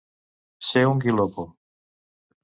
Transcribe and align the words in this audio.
Ser 0.69 0.81
un 0.91 1.03
guilopo. 1.03 1.45